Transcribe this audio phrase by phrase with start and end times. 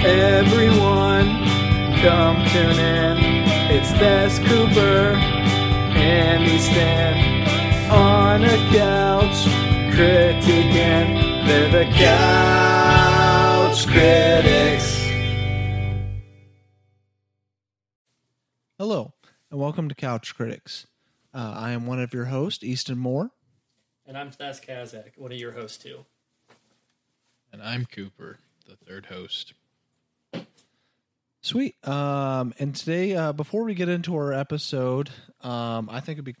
[0.00, 1.26] Everyone,
[2.00, 3.18] come tune in.
[3.68, 5.16] It's Tess Cooper
[5.98, 9.44] and Easton on a couch
[9.92, 11.46] critiquing.
[11.48, 14.94] They're the couch critics.
[18.78, 19.12] Hello,
[19.50, 20.86] and welcome to Couch Critics.
[21.34, 23.32] Uh, I am one of your hosts, Easton Moore.
[24.06, 26.06] And I'm Stas Kazak, one of your hosts too.
[27.52, 29.54] And I'm Cooper, the third host.
[31.48, 31.76] Sweet.
[31.88, 35.08] Um, and today, uh, before we get into our episode,
[35.40, 36.36] um, I think it'd be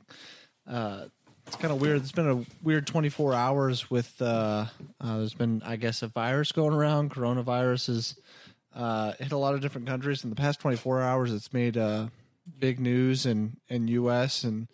[0.66, 1.06] uh,
[1.46, 2.02] it's kind of weird.
[2.02, 4.66] It's been a weird 24 hours with uh,
[5.00, 7.10] uh, there's been, I guess, a virus going around.
[7.10, 8.16] Coronavirus has
[8.74, 10.24] uh, hit a lot of different countries.
[10.24, 12.08] In the past 24 hours, it's made uh,
[12.58, 14.44] big news in in U.S.
[14.44, 14.68] and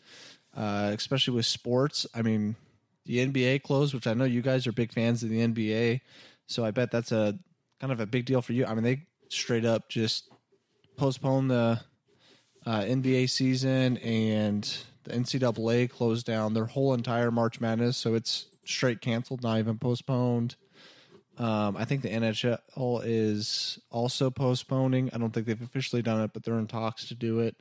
[0.52, 2.08] especially with sports.
[2.12, 2.56] I mean,
[3.06, 6.00] the NBA closed, which I know you guys are big fans of the NBA,
[6.48, 7.38] so I bet that's a
[7.80, 8.66] kind of a big deal for you.
[8.66, 10.28] I mean, they straight up just
[10.96, 11.80] postponed the
[12.66, 14.62] uh, NBA season and
[15.04, 19.78] the NCAA closed down their whole entire March Madness, so it's straight canceled, not even
[19.78, 20.56] postponed.
[21.36, 25.10] Um, I think the NHL is also postponing.
[25.12, 27.56] I don't think they've officially done it, but they're in talks to do it.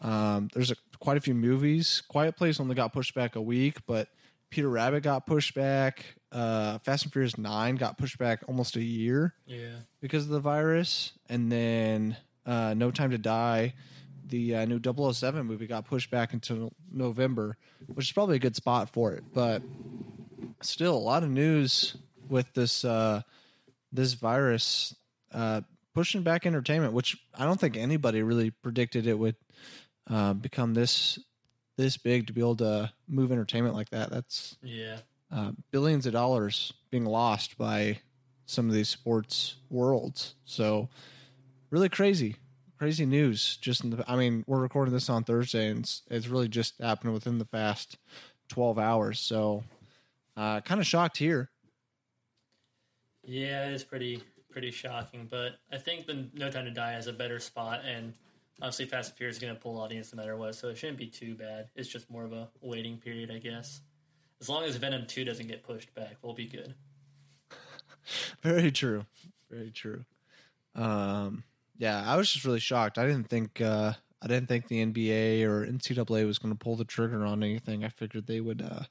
[0.00, 2.02] Um, there's a, quite a few movies.
[2.08, 4.08] Quiet Place only got pushed back a week, but
[4.50, 6.04] Peter Rabbit got pushed back.
[6.32, 9.74] Uh, Fast and Furious Nine got pushed back almost a year Yeah.
[10.00, 13.74] because of the virus, and then uh, No Time to Die,
[14.28, 17.56] the uh, new 007 movie got pushed back until November,
[17.94, 19.24] which is probably a good spot for it.
[19.34, 19.62] But
[20.60, 21.96] still, a lot of news
[22.28, 23.22] with this uh,
[23.92, 24.94] this virus
[25.32, 25.60] uh,
[25.94, 29.36] pushing back entertainment, which I don't think anybody really predicted it would
[30.08, 31.18] uh, become this
[31.76, 34.10] this big to be able to move entertainment like that.
[34.10, 34.98] That's Yeah.
[35.30, 38.00] uh, billions of dollars being lost by
[38.46, 40.34] some of these sports worlds.
[40.44, 40.88] So
[41.72, 42.36] really crazy,
[42.78, 43.56] crazy news.
[43.56, 46.80] Just in the, I mean, we're recording this on Thursday, and it's, it's really just
[46.80, 47.98] happened within the past
[48.48, 49.18] twelve hours.
[49.18, 49.64] So
[50.36, 51.50] uh, kind of shocked here.
[53.24, 57.12] Yeah, it's pretty pretty shocking, but I think the No Time to Die has a
[57.12, 58.12] better spot, and
[58.60, 60.98] obviously Fast and Furious is going to pull audience no matter what, so it shouldn't
[60.98, 61.70] be too bad.
[61.74, 63.80] It's just more of a waiting period, I guess.
[64.40, 66.74] As long as Venom Two doesn't get pushed back, we'll be good.
[68.42, 69.06] Very true.
[69.50, 70.04] Very true.
[70.74, 71.44] Um,
[71.82, 72.96] yeah, I was just really shocked.
[72.96, 76.76] I didn't think uh, I didn't think the NBA or NCAA was going to pull
[76.76, 77.84] the trigger on anything.
[77.84, 78.84] I figured they would uh,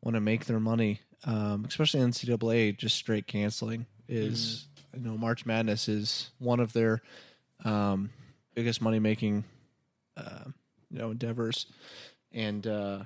[0.00, 2.78] want to make their money, um, especially NCAA.
[2.78, 7.02] Just straight canceling is you know March Madness is one of their
[7.62, 8.08] um,
[8.54, 9.44] biggest money making
[10.16, 10.44] uh,
[10.90, 11.66] you know endeavors,
[12.32, 13.00] and uh,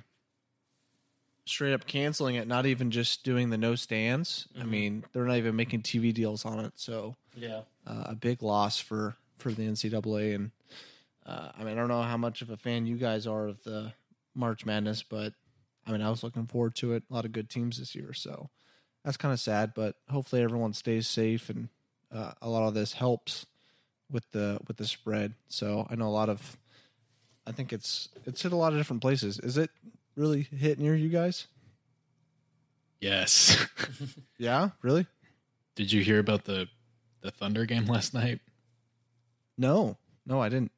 [1.49, 2.47] straight up canceling it.
[2.47, 4.47] Not even just doing the no stands.
[4.55, 4.69] I Mhm.
[4.69, 6.73] mean, they're not even making TV deals on it.
[6.75, 7.63] So Yeah.
[7.85, 10.33] uh, a big loss for for the NCAA.
[10.33, 10.51] And
[11.25, 13.63] uh, I mean, I don't know how much of a fan you guys are of
[13.63, 13.93] the
[14.33, 15.33] March Madness, but
[15.85, 17.03] I mean, I was looking forward to it.
[17.09, 18.49] A lot of good teams this year, so
[19.05, 19.73] that's kind of sad.
[19.73, 21.69] But hopefully, everyone stays safe, and
[22.11, 23.45] uh, a lot of this helps
[24.11, 25.35] with the with the spread.
[25.47, 26.57] So I know a lot of.
[27.45, 29.39] I think it's it's hit a lot of different places.
[29.39, 29.69] Is it
[30.17, 31.47] really hit near you guys?
[32.99, 33.65] Yes.
[34.39, 35.07] Yeah, really?
[35.75, 36.67] Did you hear about the
[37.21, 38.39] the Thunder game last night?
[39.57, 40.71] No, no, I didn't.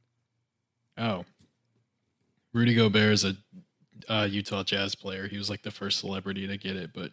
[0.97, 1.25] Oh,
[2.53, 3.35] Rudy Gobert is a
[4.07, 5.27] uh, Utah Jazz player.
[5.27, 7.11] He was like the first celebrity to get it, but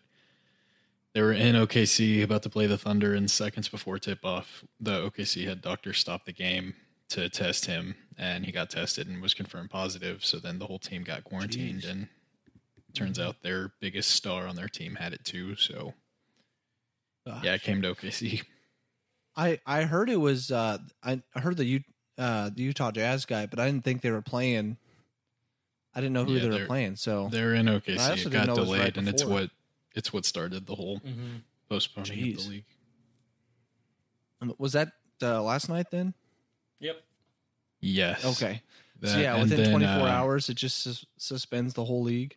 [1.15, 5.11] they were in OKC about to play the Thunder, and seconds before tip off, the
[5.11, 6.75] OKC had doctors stop the game
[7.09, 10.25] to test him, and he got tested and was confirmed positive.
[10.25, 11.91] So then the whole team got quarantined, Jeez.
[11.91, 12.09] and
[12.97, 15.55] turns out their biggest star on their team had it too.
[15.57, 15.95] So
[17.27, 17.45] Gosh.
[17.45, 18.43] yeah, it came to OKC.
[19.37, 21.81] I I heard it was uh I I heard the U,
[22.19, 24.79] uh the Utah Jazz guy, but I didn't think they were playing.
[25.95, 26.97] I didn't know who Yeah, they were playing.
[26.97, 27.99] So They're in OKC.
[27.99, 29.51] also It didn't got know it was delayed, right and it's what
[29.95, 31.37] it's what started the whole hmm
[31.69, 32.65] postponing of the league.
[34.41, 34.93] um, was that
[35.23, 36.15] uh, last night then?
[36.81, 37.03] Yep.
[37.81, 38.25] Yes.
[38.25, 38.63] Okay.
[39.03, 42.37] so yeah, within then, 24 uh, hours, it just sus- suspends the whole league.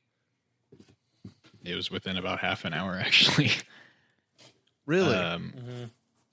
[1.71, 3.51] It was within about half an hour, actually.
[4.85, 5.15] Really?
[5.15, 5.83] Um, hmm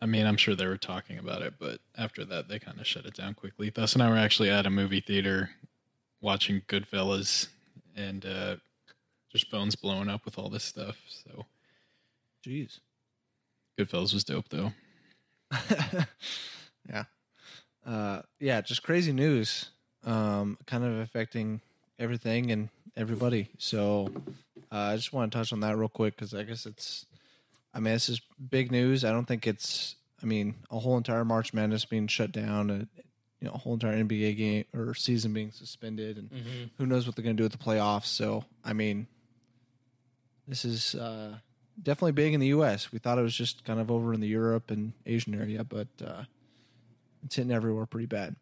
[0.01, 2.87] I mean, I'm sure they were talking about it, but after that, they kind of
[2.87, 3.71] shut it down quickly.
[3.71, 5.51] Tess and I were actually at a movie theater
[6.21, 7.49] watching Goodfellas,
[7.97, 8.57] and uh,
[9.33, 10.99] just phones blowing up with all this stuff.
[11.09, 11.47] So
[12.47, 12.81] Jeez.
[13.79, 14.73] Goodfellas was dope, though.
[16.89, 17.05] yeah.
[17.85, 19.71] Uh, yeah, just crazy news.
[20.05, 21.61] Um, kind of affecting
[21.99, 23.49] everything and everybody.
[23.59, 24.13] So
[24.73, 27.07] uh, I just want to touch on that real quick because I guess it's.
[27.75, 28.21] I mean, this is
[28.51, 29.05] big news.
[29.05, 32.75] I don't think it's I mean, a whole entire March Madness being shut down, a
[33.41, 37.07] you know, a whole entire NBA game or season being suspended, and hmm who knows
[37.07, 38.07] what they're going to do with the playoffs.
[38.07, 39.07] So, I mean,
[40.49, 41.37] this is uh,
[41.83, 42.93] definitely big in the U.S.
[42.93, 45.89] We thought it was just kind of over in the Europe and Asian area, but
[46.05, 46.25] uh,
[47.25, 48.37] it's hitting everywhere pretty bad.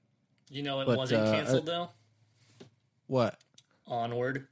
[0.50, 1.90] You know, it But, wasn't uh, canceled though.
[3.06, 3.38] What?
[3.86, 4.46] Onward.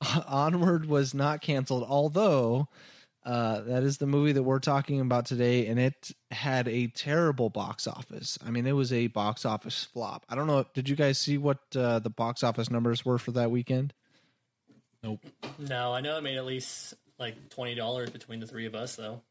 [0.28, 2.68] Onward was not canceled, although
[3.24, 7.50] uh, that is the movie that we're talking about today, and it had a terrible
[7.50, 8.38] box office.
[8.44, 10.24] I mean, it was a box office flop.
[10.28, 10.64] I don't know.
[10.74, 13.92] Did you guys see what uh, the box office numbers were for that weekend?
[15.02, 15.20] Nope.
[15.58, 18.96] No, I know it made at least like twenty dollars between the three of us
[18.96, 19.22] though.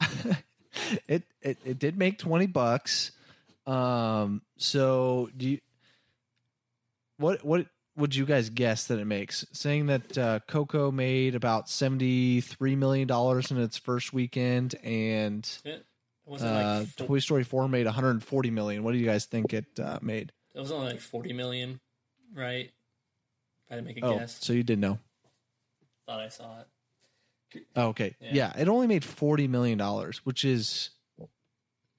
[1.06, 3.12] It it, it did make twenty bucks.
[3.66, 5.58] Um, so do you?
[7.18, 7.66] What what
[7.96, 9.44] would you guys guess that it makes?
[9.52, 15.48] Saying that uh, Coco made about seventy three million dollars in its first weekend, and
[15.64, 15.84] It
[16.24, 18.82] wasn't uh, like Toy Story 4 made 140 million.
[18.84, 20.32] What do you guys think it uh, made?
[20.54, 21.80] it was only like forty million,
[22.34, 22.66] right?
[22.66, 22.72] If
[23.70, 24.98] I had to make a Oh, guess, so you did know.
[26.06, 27.66] thought I saw it.
[27.76, 28.14] Oh, okay.
[28.20, 28.30] Yeah.
[28.32, 28.52] Yeah.
[28.58, 30.90] it only made 40 million dollars, which is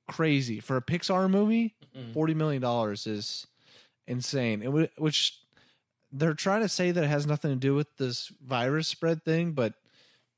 [0.09, 1.75] crazy for a Pixar movie.
[1.95, 2.13] Mm.
[2.13, 3.45] 40 million dollars is
[4.07, 4.61] insane.
[4.63, 5.37] It would, which
[6.13, 9.53] they're trying to say that it has nothing to do with this virus spread thing,
[9.53, 9.73] but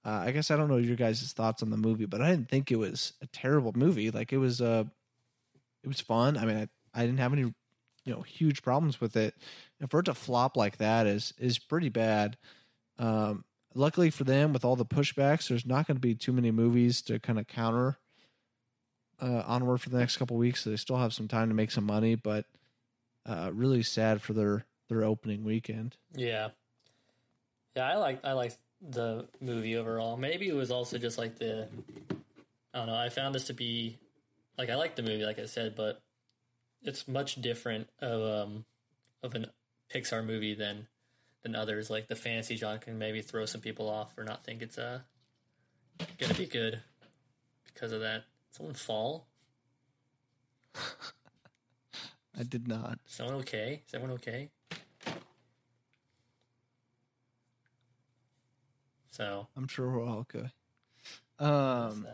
[0.06, 2.50] uh, I guess I don't know your guys' thoughts on the movie, but I didn't
[2.50, 4.10] think it was a terrible movie.
[4.10, 4.86] Like it was, uh,
[5.84, 6.38] it was fun.
[6.38, 6.68] I mean, I,
[7.00, 7.54] I didn't have any,
[8.06, 9.34] you know, huge problems with it.
[9.82, 12.38] And for it to flop like that is is pretty bad.
[12.98, 13.44] Um,
[13.74, 17.02] luckily for them, with all the pushbacks, there's not going to be too many movies
[17.04, 17.98] to kind of counter
[19.20, 20.64] uh, onward for the next couple weeks.
[20.64, 22.46] So they still have some time to make some money, but
[23.26, 25.96] uh, really sad for their their opening weekend.
[26.14, 26.50] Yeah,
[27.76, 30.18] yeah, I like I like the movie overall.
[30.18, 31.68] Maybe it was also just like the
[32.74, 32.96] I don't know.
[32.96, 33.98] I found this to be
[34.58, 36.02] like I like the movie, like I said, but
[36.82, 38.66] it's much different of um
[39.24, 39.48] of an
[39.94, 40.88] Pixar movie than
[41.44, 41.90] than others.
[41.90, 45.00] Like the fantasy genre can maybe throw some people off or not think it's uh
[46.20, 46.82] gonna be good
[47.66, 48.24] because of that.
[48.52, 49.28] Someone fall?
[52.38, 53.00] I did not.
[53.06, 53.82] Someone okay?
[53.88, 54.50] Is everyone okay?
[59.16, 60.50] So I'm sure we're all okay.
[61.40, 62.06] Um,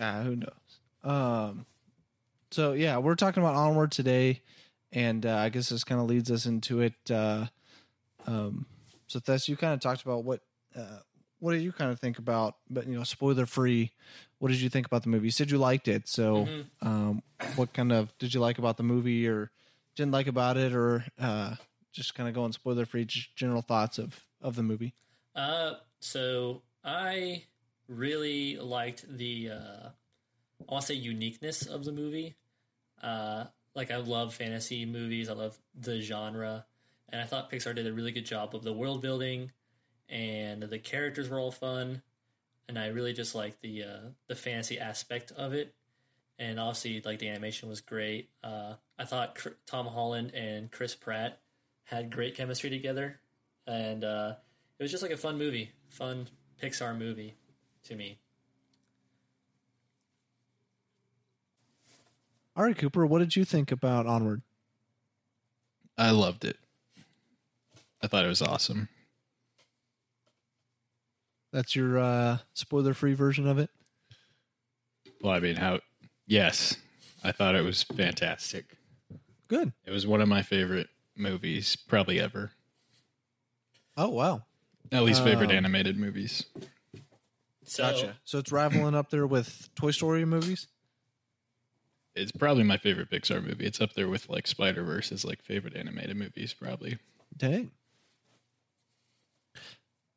[0.00, 0.80] ah, who knows?
[1.04, 1.66] Um,
[2.50, 4.42] so yeah, we're talking about onward today,
[4.90, 6.94] and uh, I guess this kind of leads us into it.
[7.08, 7.46] Uh,
[8.26, 8.66] um,
[9.06, 10.40] so Tess, you kind of talked about what
[10.76, 10.98] uh,
[11.38, 13.92] what did you kind of think about, but you know, spoiler free.
[14.40, 15.28] What did you think about the movie?
[15.28, 16.66] You said you liked it, so Mhm.
[16.82, 17.22] um,
[17.54, 19.52] what kind of did you like about the movie, or
[19.94, 21.54] didn't like about it, or uh,
[21.92, 24.94] just kind of going spoiler free, just general thoughts of of the movie?
[25.34, 27.44] Uh, so I
[27.88, 29.88] really liked the uh,
[30.68, 32.36] I want to say uniqueness of the movie.
[33.02, 33.44] Uh,
[33.74, 35.28] like I love fantasy movies.
[35.28, 36.64] I love the genre,
[37.10, 39.52] and I thought Pixar did a really good job of the world building,
[40.08, 42.02] and the characters were all fun,
[42.68, 45.74] and I really just like the uh, the fantasy aspect of it.
[46.38, 48.30] And obviously, like the animation was great.
[48.44, 51.40] Uh, I thought Tom Holland and Chris Pratt
[51.84, 53.20] had great chemistry together,
[53.66, 54.34] and uh,
[54.78, 56.28] it was just like a fun movie, fun
[56.62, 57.34] Pixar movie
[57.84, 58.18] to me.
[62.56, 64.42] All right, Cooper, what did you think about Onward?
[65.98, 66.56] I loved it.
[68.02, 68.88] I thought it was awesome.
[71.52, 73.70] That's your uh, spoiler free version of it.
[75.22, 75.80] Well, I mean, how?
[76.26, 76.76] Yes,
[77.24, 78.76] I thought it was fantastic.
[79.48, 79.72] Good.
[79.84, 82.52] It was one of my favorite movies, probably ever.
[83.96, 84.44] Oh wow.
[84.92, 86.44] At least favorite Um, animated movies.
[87.64, 88.16] So, Gotcha.
[88.24, 90.68] So it's rivaling up there with Toy Story movies.
[92.14, 93.66] It's probably my favorite Pixar movie.
[93.66, 96.98] It's up there with like Spider Verse as like favorite animated movies, probably.
[97.36, 97.72] Dang.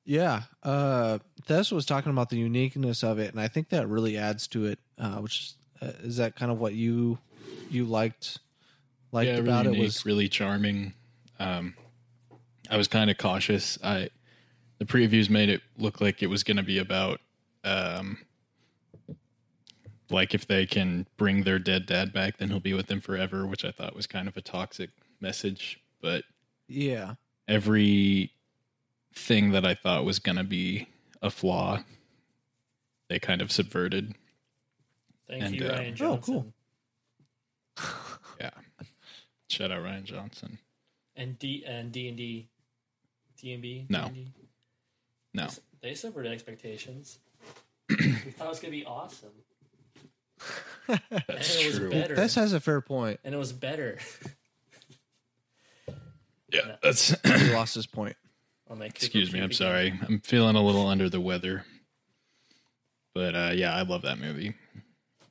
[0.06, 0.44] Yeah.
[0.64, 4.48] Uh, Tess was talking about the uniqueness of it, and I think that really adds
[4.50, 4.80] to it.
[4.98, 7.18] Uh, which is, uh, is that kind of what you
[7.70, 8.40] you liked
[9.12, 10.94] liked yeah, about really it was really charming.
[11.40, 11.76] Um,
[12.70, 13.78] I was kind of cautious.
[13.84, 14.10] I
[14.78, 17.20] the previews made it look like it was going to be about
[17.64, 18.20] um,
[20.10, 23.46] like if they can bring their dead dad back, then he'll be with them forever,
[23.46, 25.82] which I thought was kind of a toxic message.
[26.02, 26.24] But
[26.68, 27.16] yeah
[27.50, 28.32] every
[29.14, 30.88] thing that I thought was going to be
[31.22, 31.80] a flaw,
[33.10, 34.14] they kind of subverted.
[35.28, 36.34] thank and, you, uh, Rian oh, Johnson.
[36.34, 36.54] cool.
[38.40, 38.52] Yeah.
[39.50, 40.60] Shout out Rian Johnson.
[41.18, 42.48] And D and D and D,
[43.42, 43.86] D and B.
[43.90, 44.10] No.
[44.10, 44.32] D&D.
[45.34, 45.48] No.
[45.82, 47.20] They subverted expectations.
[47.90, 47.96] We
[48.32, 49.30] thought it was gonna be awesome.
[50.88, 51.90] and That's it was true.
[51.90, 52.16] better.
[52.16, 53.20] This has a fair point.
[53.24, 53.98] and it was better.
[56.52, 57.16] Yeah, that's.
[57.26, 58.16] He lost his point.
[58.70, 59.40] I'll make Cooper Excuse me.
[59.40, 59.94] I'm sorry.
[60.08, 61.64] I'm feeling a little under the weather.
[63.14, 64.56] But uh, yeah, I love that movie.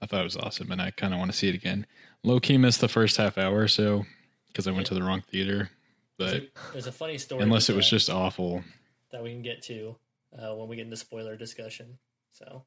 [0.00, 1.86] I thought it was awesome, and I kind of want to see it again.
[2.22, 4.06] Low key missed the first half hour or so
[4.46, 5.70] because I went to the wrong theater.
[6.18, 7.42] But There's a funny story.
[7.42, 8.64] unless it was that just awful,
[9.12, 9.96] that we can get to
[10.36, 11.98] uh, when we get into spoiler discussion.
[12.32, 12.64] So,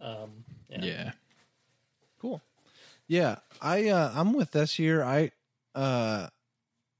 [0.00, 0.84] um, yeah.
[0.84, 1.12] yeah.
[2.20, 2.42] Cool.
[3.08, 5.02] Yeah, I uh, I'm with this here.
[5.02, 5.32] I
[5.74, 6.28] uh,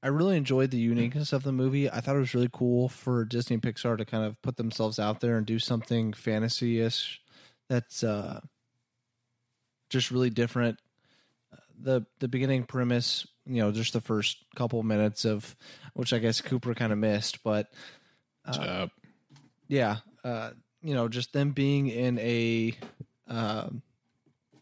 [0.01, 1.89] I really enjoyed the uniqueness of the movie.
[1.89, 4.99] I thought it was really cool for Disney and Pixar to kind of put themselves
[4.99, 7.21] out there and do something fantasy-ish
[7.69, 8.41] that's uh,
[9.89, 10.79] just really different.
[11.53, 15.55] Uh, the The beginning premise, you know, just the first couple minutes of
[15.93, 17.67] which I guess Cooper kind of missed, but
[18.45, 18.87] Uh,
[19.67, 22.73] yeah, uh, you know, just them being in a
[23.27, 23.81] um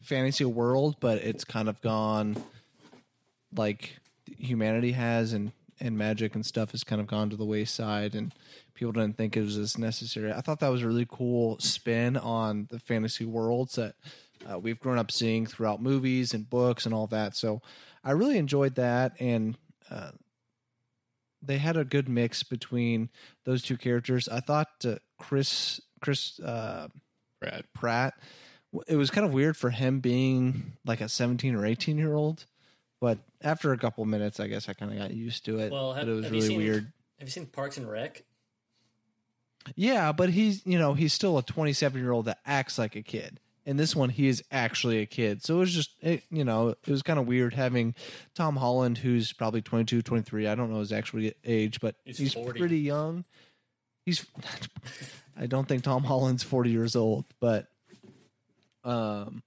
[0.01, 2.35] fantasy world, but it's kind of gone
[3.55, 3.97] like
[4.37, 8.33] humanity has, and and magic and stuff has kind of gone to the wayside, and
[8.73, 10.31] people didn't think it was as necessary.
[10.31, 13.95] I thought that was a really cool spin on the fantasy worlds that
[14.49, 17.35] uh, we've grown up seeing throughout movies and books and all that.
[17.35, 17.61] So
[18.03, 19.57] I really enjoyed that, and
[19.89, 20.11] uh,
[21.41, 23.09] they had a good mix between
[23.43, 24.27] those two characters.
[24.27, 26.87] I thought uh, Chris Chris uh,
[27.39, 27.65] Brad.
[27.73, 28.13] Pratt.
[28.87, 32.45] It was kind of weird for him being like a 17 or 18 year old,
[33.01, 35.71] but after a couple minutes, I guess I kind of got used to it.
[35.71, 36.91] Well, have- but it was really seen- weird.
[37.19, 38.23] Have you seen Parks and Rec?
[39.75, 43.03] Yeah, but he's you know he's still a 27 year old that acts like a
[43.03, 43.39] kid.
[43.65, 45.43] In this one, he is actually a kid.
[45.43, 47.93] So it was just it, you know it was kind of weird having
[48.33, 50.47] Tom Holland, who's probably 22, 23.
[50.47, 52.59] I don't know his actual age, but He's he's, 40.
[52.59, 53.23] pretty young.
[54.05, 54.25] He's
[55.37, 57.67] I don't think Tom Holland's 40 years old, but
[58.83, 59.43] um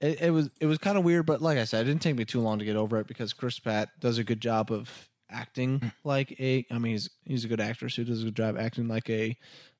[0.00, 2.16] it, it was it was kind of weird, but like I said, it didn't take
[2.16, 4.90] me too long to get over it because Chris Pratt does a good job of
[5.30, 6.66] acting like a.
[6.70, 9.08] I mean, he's he's a good actor, so he does a good job acting like
[9.08, 9.34] a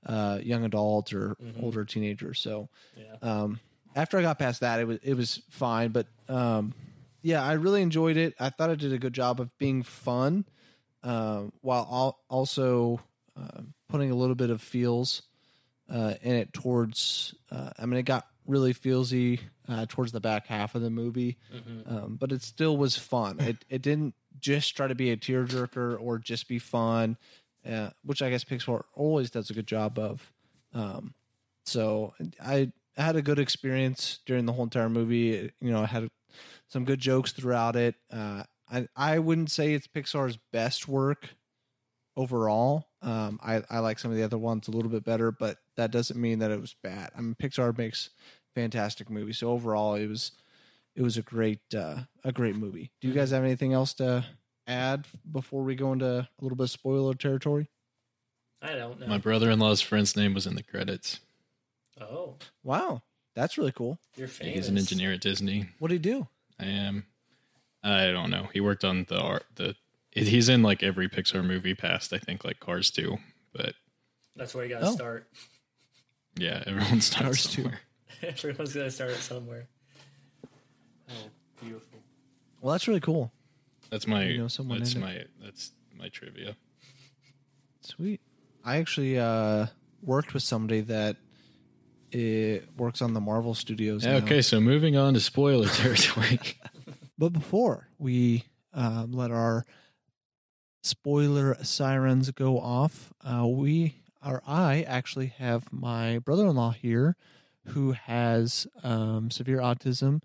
[0.07, 1.63] uh, young adult or Mhm.
[1.63, 2.33] older teenager.
[2.33, 3.17] So Yeah.
[3.21, 3.61] um,
[3.97, 5.91] after I got past that, it was it was fine.
[5.91, 6.75] But um,
[7.23, 8.35] yeah, I really enjoyed it.
[8.39, 10.45] I thought it did a good job of being fun,
[11.03, 13.01] um, while al- also
[13.37, 15.23] uh, putting a little bit of feels
[15.91, 17.35] uh, in it towards.
[17.51, 21.39] Uh, I mean, it got really feelsy uh, towards the back half of the movie,
[21.51, 23.41] hmm um, but it still was fun.
[23.41, 27.17] It it didn't just try to be a tearjerker or just be fun,
[27.69, 30.31] uh, which I guess Pixar always does a good job of.
[30.75, 31.15] Um,
[31.65, 32.13] so
[32.45, 35.51] I, I had a good experience during the whole entire movie.
[35.61, 36.09] You know, I had
[36.69, 37.95] some good jokes throughout it.
[38.13, 41.31] Uh, I I wouldn't say it's Pixar's best work
[42.17, 42.89] overall.
[43.03, 45.91] Um, I I like some of the other ones a little bit better, but that
[45.91, 47.11] doesn't mean that it was bad.
[47.17, 48.11] I mean, Pixar makes
[48.55, 49.39] fantastic movies.
[49.39, 50.33] So overall, it was
[50.95, 52.93] it was a great uh, a great movie.
[53.01, 54.25] Do you guys have anything else to
[54.67, 57.69] add before we go into a little bit of spoiler territory?
[58.63, 59.07] I don't know.
[59.07, 61.21] My brother in law's friend's name was in the credits.
[62.01, 63.03] Oh, Wow,
[63.35, 63.99] that's really cool.
[64.17, 64.55] you're famous.
[64.55, 65.69] He's an engineer at Disney.
[65.79, 66.27] What do you do?
[66.61, 67.07] I am.
[67.83, 68.49] I don't know.
[68.53, 69.45] He worked on the art.
[69.55, 69.75] The
[70.13, 72.13] he's in like every Pixar movie past.
[72.13, 73.17] I think like Cars 2.
[73.55, 73.75] But
[74.35, 74.93] That's where you got to Oh.
[74.95, 75.29] start.
[76.37, 77.63] yeah, everyone starts Cars 2.
[77.63, 77.81] somewhere.
[78.23, 79.67] Everyone's got to start somewhere.
[81.09, 81.13] Oh,
[81.63, 81.99] beautiful.
[82.61, 83.31] Well, that's really cool.
[83.91, 84.25] That's my.
[84.25, 85.05] You know someone that's in it.
[85.05, 85.25] my.
[85.45, 86.57] That's my trivia.
[87.83, 88.21] Sweet.
[88.65, 89.67] I actually uh,
[90.03, 91.17] worked with somebody that
[92.15, 94.05] uh works on the Marvel Studios.
[94.05, 94.17] Now.
[94.17, 96.41] okay, so moving on to spoiler territory.
[97.19, 98.45] But before we
[98.75, 99.65] um, let our
[100.83, 107.17] spoiler sirens go off, uh, we or I actually have my brother-in-law here
[107.69, 110.23] who has um, severe autism.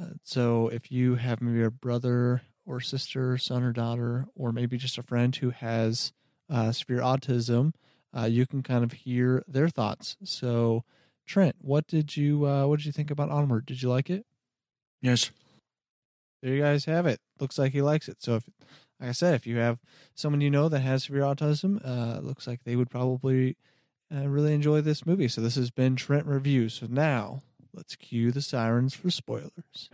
[0.00, 4.76] Uh, so if you have maybe a brother or sister, son or daughter, or maybe
[4.76, 6.12] just a friend who has
[6.48, 7.72] uh, severe autism,
[8.16, 10.16] uh, you can kind of hear their thoughts.
[10.24, 10.84] So,
[11.30, 13.64] Trent, what did you uh, what did you think about Onward?
[13.64, 14.26] Did you like it?
[15.00, 15.30] Yes.
[16.42, 17.20] there you guys have it.
[17.38, 18.16] Looks like he likes it.
[18.20, 18.48] So, if,
[18.98, 19.78] like I said, if you have
[20.12, 23.56] someone you know that has severe autism, uh, looks like they would probably
[24.12, 25.28] uh, really enjoy this movie.
[25.28, 26.68] So, this has been Trent Review.
[26.68, 29.88] So, now let's cue the sirens for spoilers.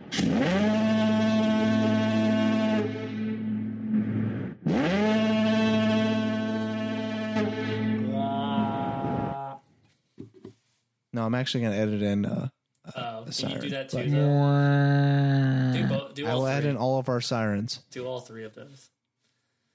[11.17, 12.25] No, I'm actually going to edit in.
[12.27, 12.49] Uh,
[12.95, 14.07] Uh, a can you do that too?
[14.09, 15.73] Though?
[15.73, 17.79] Do, bo- do I all will add in all of our sirens.
[17.91, 18.89] Do all three of those.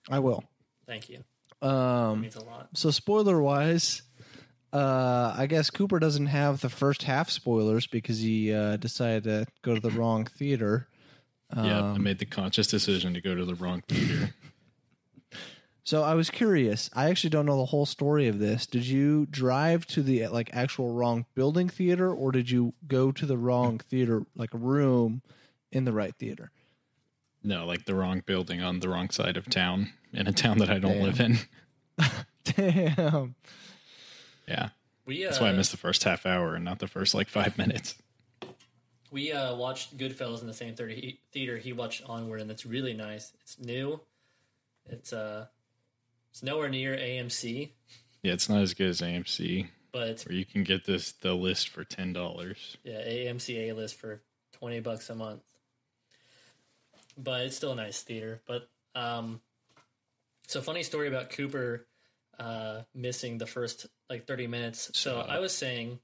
[0.08, 0.44] I will.
[0.86, 1.24] Thank you.
[1.60, 2.68] That Um, means a lot.
[2.74, 4.02] so spoiler wise,
[4.72, 9.46] uh, I guess Cooper doesn't have the first half spoilers because he uh, decided to
[9.62, 10.86] go to the wrong theater.
[11.56, 14.32] yeah, I Um, made the conscious decision to go to the wrong theater.
[15.84, 16.88] So I was curious.
[16.94, 18.66] I actually don't know the whole story of this.
[18.66, 23.26] Did you drive to the like actual wrong building theater, or did you go to
[23.26, 25.22] the wrong theater, like room,
[25.72, 26.50] in the right theater?
[27.44, 30.70] no, like the wrong building on the wrong side of town in a town that
[30.70, 31.02] I don't Damn.
[31.02, 31.38] live in.
[32.44, 33.34] Damn.
[34.46, 34.68] Yeah,
[35.06, 37.28] We uh, that's why I missed the first half hour and not the first like
[37.28, 37.96] five minutes.
[39.10, 41.58] we uh, watched Goodfellas in the same 30 theater.
[41.58, 43.32] He watched Onward, and it's really nice.
[43.40, 44.00] It's new.
[44.86, 45.46] It's uh,
[46.32, 47.70] it's nowhere near AMC,
[48.22, 51.68] Yeah, it's not as good as AMC, but where you can get this the list
[51.68, 52.78] for ten dollars.
[52.84, 54.22] Yeah, AMC A list for
[54.52, 55.42] twenty bucks a month.
[57.18, 58.40] But it's still a nice theater.
[58.46, 59.42] But um
[60.46, 61.86] so funny story about Cooper
[62.38, 64.90] uh missing the first like thirty minutes.
[64.94, 65.20] So.
[65.20, 65.98] I was saying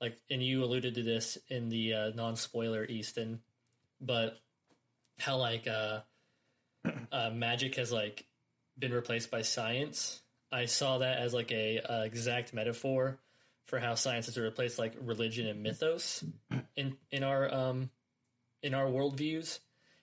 [0.00, 3.38] like and you alluded to this in the uh non spoiler Easton,
[4.00, 4.36] but
[5.20, 6.00] how like uh
[7.12, 8.26] uh magic has like
[8.78, 10.20] been replaced by science.
[10.52, 13.18] I saw that as like a exact metaphor
[13.66, 16.22] for how science has replaced like religion and mythos
[16.76, 17.90] in in our um
[18.62, 19.58] in our worldviews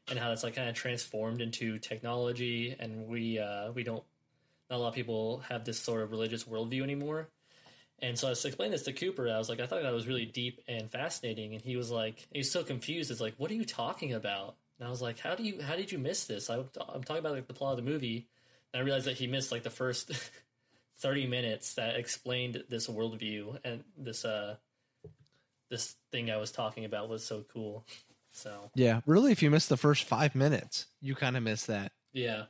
[0.10, 4.04] and how that's like kind of transformed into technology and we uh we don't
[4.70, 7.30] not a lot of people have this sort of religious worldview anymore
[8.02, 9.30] and so I was explaining this to Cooper.
[9.30, 11.54] I was like, I thought that was really deep and fascinating.
[11.54, 13.12] And he was like, he's so confused.
[13.12, 14.56] It's like, what are you talking about?
[14.80, 16.50] And I was like, how do you, how did you miss this?
[16.50, 18.28] I, I'm talking about like the plot of the movie.
[18.74, 20.12] And I realized that he missed like the first
[21.00, 24.56] 30 minutes that explained this worldview and this, uh,
[25.70, 27.86] this thing I was talking about was so cool.
[28.32, 29.32] So Yeah, really.
[29.32, 31.92] If you missed the first five minutes, you kind of miss that.
[32.14, 32.44] yeah,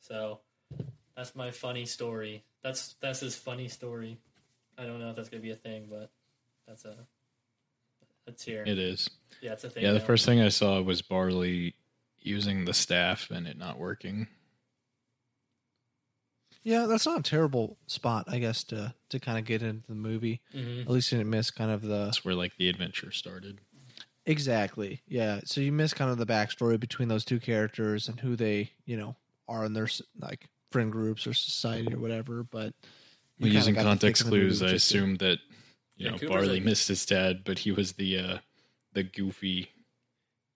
[0.00, 0.40] so
[1.16, 2.44] that's my funny story.
[2.62, 4.18] That's that's his funny story.
[4.76, 6.10] I don't know if that's gonna be a thing, but
[6.66, 6.94] that's a
[8.26, 8.64] that's here.
[8.66, 9.08] It is.
[9.40, 9.82] yeah, it's a thing.
[9.84, 10.04] Yeah, the now.
[10.04, 11.74] first thing I saw was Barley
[12.20, 14.26] using the staff and it not working.
[16.64, 19.94] Yeah, that's not a terrible spot, I guess, to to kind of get into the
[19.94, 20.40] movie.
[20.54, 20.82] Mhm.
[20.82, 23.58] At least you didn't miss kind of the That's where like the adventure started.
[24.26, 25.00] exactly.
[25.06, 28.70] Yeah, so you miss kind of the backstory between those two characters and who they,
[28.86, 29.16] you know,
[29.48, 29.88] are in their
[30.20, 32.42] like friend groups or society or whatever.
[32.44, 32.74] But
[33.38, 35.18] you Well, using got to think context of the movie clues, I just to- assumed
[35.18, 35.38] that
[35.96, 38.38] you know Cooper's Barley like- missed his dad, but he was the uh
[38.92, 39.70] the goofy,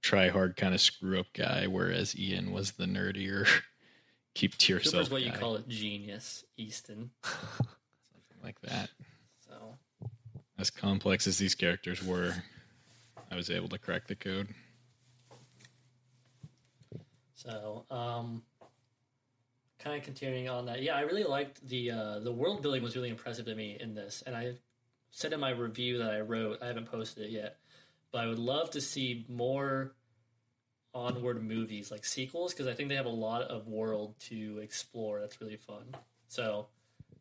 [0.03, 3.49] try hard kind of screw up guy, whereas Ian was the nerdier,
[4.37, 7.11] keep to yourself Cooper's what you call it, genius, Easton.
[7.25, 8.90] Something like that.
[9.49, 9.75] So
[10.59, 12.35] As complex as these characters were,
[13.31, 14.49] I was able to crack the code.
[17.35, 18.42] So, um,
[19.79, 22.96] kind of continuing on that, yeah, I really liked the uh, the world building was
[22.96, 24.55] really impressive to me in this, and I
[25.11, 27.59] said in my review that I wrote, I haven't posted it yet,
[28.12, 29.94] but I would love to see more
[30.96, 35.20] onward movies like sequels because I think they have a lot of world to explore.
[35.20, 35.85] That's really fun.
[36.28, 36.66] So,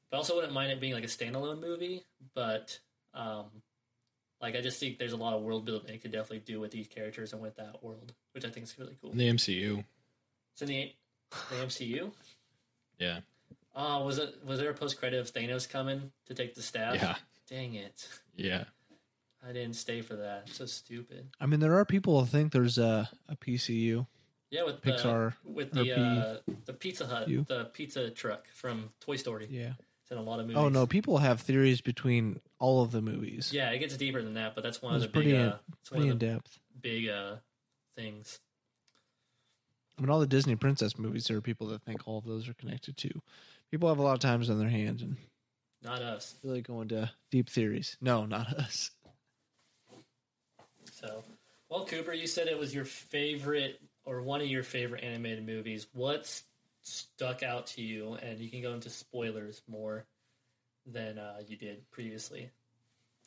[0.09, 2.79] but I also wouldn't mind it being like a standalone movie, but
[3.13, 3.45] um,
[4.41, 6.71] like I just think there's a lot of world building they could definitely do with
[6.71, 9.11] these characters and with that world, which I think is really cool.
[9.11, 9.83] In the MCU,
[10.53, 10.91] It's in the
[11.49, 12.11] the MCU.
[12.97, 13.19] yeah,
[13.75, 14.35] Oh, was it?
[14.45, 16.95] Was there a post credit of Thanos coming to take the staff?
[16.95, 17.15] yeah,
[17.49, 18.07] Dang it!
[18.35, 18.63] yeah.
[19.47, 20.43] I didn't stay for that.
[20.47, 21.27] It's So stupid.
[21.39, 24.07] I mean, there are people who think there's a, a PCU.
[24.51, 27.45] Yeah, with Pixar the, with the uh, the Pizza Hut, you?
[27.49, 29.47] the pizza truck from Toy Story.
[29.49, 29.73] Yeah.
[30.03, 30.57] It's in a lot of movies.
[30.57, 33.51] Oh no, people have theories between all of the movies.
[33.51, 35.57] Yeah, it gets deeper than that, but that's one of the big, pretty in- uh,
[35.81, 36.59] it's pretty in depth.
[36.79, 37.35] big uh,
[37.97, 38.39] things.
[39.97, 42.47] I mean, all the Disney princess movies, there are people that think all of those
[42.47, 43.21] are connected too.
[43.71, 45.17] People have a lot of times on their hands and
[45.81, 46.35] Not us.
[46.43, 47.97] really going to deep theories.
[48.01, 48.91] No, not us.
[51.05, 51.23] So,
[51.69, 55.87] well, Cooper, you said it was your favorite or one of your favorite animated movies.
[55.93, 56.43] What's
[56.81, 58.17] stuck out to you?
[58.23, 60.05] And you can go into spoilers more
[60.85, 62.49] than uh, you did previously,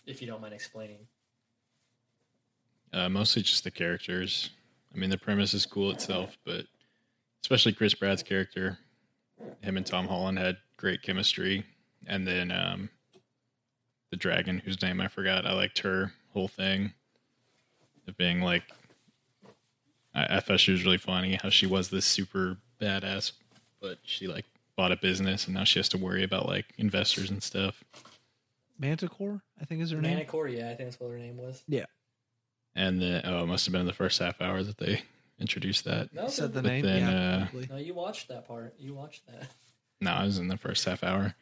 [0.07, 0.99] if you don't mind explaining.
[2.93, 4.51] Uh, mostly just the characters.
[4.95, 6.65] I mean, the premise is cool itself, but
[7.43, 8.79] especially Chris Pratt's character,
[9.61, 11.65] him and Tom Holland had great chemistry.
[12.07, 12.89] And then um,
[14.11, 16.93] the dragon, whose name I forgot, I liked her whole thing.
[18.09, 18.63] Of being like,
[20.15, 23.33] I, I thought she was really funny how she was this super badass,
[23.81, 24.45] but she like
[24.77, 27.83] bought a business and now she has to worry about like investors and stuff.
[28.79, 30.15] Manticore, I think is her name.
[30.17, 31.63] Manticore, yeah, I think that's what her name was.
[31.67, 31.87] Yeah,
[32.77, 35.03] And then, oh, it must have been in the first half hour that they
[35.41, 36.15] introduced that.
[36.15, 36.85] No, said the the, But name.
[36.85, 37.01] then,
[37.53, 38.75] yeah, uh, no, you watched that part.
[38.79, 39.49] You watched that.
[40.01, 41.35] No, I was in the first half hour.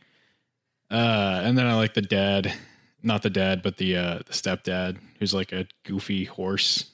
[0.90, 2.54] Uh, and then I like the dad,
[3.02, 6.92] not the dad, but the uh, the stepdad, who's like a goofy horse.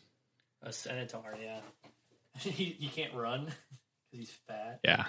[0.62, 1.60] A centaur, yeah.
[2.38, 3.44] he, he can't run
[4.10, 4.80] because he's fat.
[4.84, 5.04] Yeah,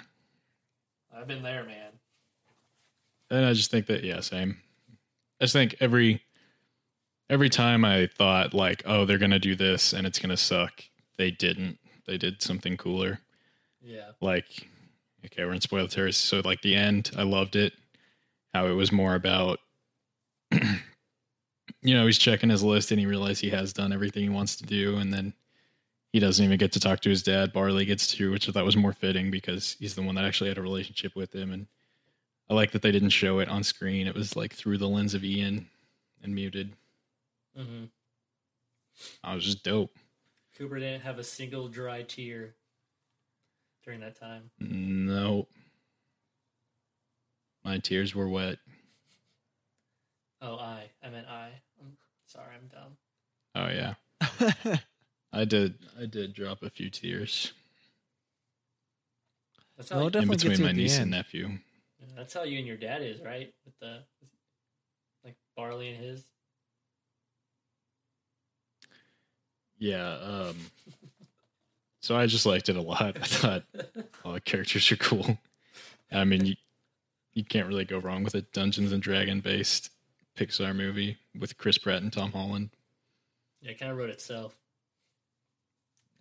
[1.16, 1.92] I've been there, man.
[3.30, 4.58] and I just think that yeah, same.
[5.40, 6.22] I just think every
[7.30, 10.82] every time I thought like, oh, they're gonna do this and it's gonna suck,
[11.16, 11.78] they didn't.
[12.06, 13.20] They did something cooler.
[13.80, 14.10] Yeah.
[14.20, 14.68] Like,
[15.26, 16.12] okay, we're in spoiler territory.
[16.12, 17.72] So like the end, I loved it.
[18.52, 19.58] How it was more about,
[21.82, 24.56] you know, he's checking his list and he realizes he has done everything he wants
[24.56, 25.34] to do, and then
[26.12, 27.52] he doesn't even get to talk to his dad.
[27.52, 30.48] Barley gets to, which I thought was more fitting because he's the one that actually
[30.50, 31.66] had a relationship with him, and
[32.48, 34.06] I like that they didn't show it on screen.
[34.06, 35.68] It was like through the lens of Ian
[36.22, 36.72] and muted.
[37.56, 37.84] hmm
[39.24, 39.96] I was just dope.
[40.56, 42.54] Cooper didn't have a single dry tear
[43.84, 44.50] during that time.
[44.60, 45.48] No,
[47.64, 48.58] my tears were wet.
[50.46, 50.90] Oh, I.
[51.02, 51.48] I meant I.
[51.80, 52.96] I'm sorry, I'm dumb.
[53.56, 54.78] Oh yeah,
[55.32, 55.74] I did.
[56.00, 57.52] I did drop a few tears
[59.76, 61.10] That's how, No, you, in definitely gets between you my at the niece and end.
[61.12, 61.58] nephew.
[62.16, 63.54] that's how you and your dad is, right?
[63.64, 64.00] With the
[65.24, 66.24] like barley and his.
[69.78, 70.16] Yeah.
[70.18, 70.56] Um,
[72.00, 73.16] so I just liked it a lot.
[73.16, 73.62] I thought
[74.24, 75.38] all the characters are cool.
[76.12, 76.54] I mean, you
[77.34, 79.90] you can't really go wrong with a Dungeons and Dragon based
[80.36, 82.70] Pixar movie with Chris Pratt and Tom Holland.
[83.60, 84.56] Yeah, it kind of wrote itself.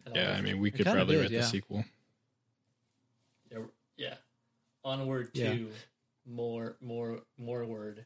[0.05, 1.41] Kinda Yeah, like- I mean, we could probably did, write yeah.
[1.41, 1.85] the sequel.
[3.51, 3.59] yeah,
[3.97, 4.15] yeah.
[4.83, 5.53] Onward Yeah.
[5.53, 5.71] to
[6.25, 8.05] more, more, more word.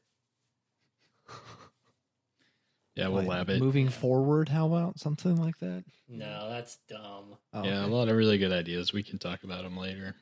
[2.95, 3.59] Yeah, we'll Like, lab it.
[3.59, 5.83] Moving forward, how about something like that?
[6.07, 7.37] No, that's dumb.
[7.53, 8.91] Oh, Yeah, a lot of really good ideas.
[8.91, 10.15] We can talk about them later.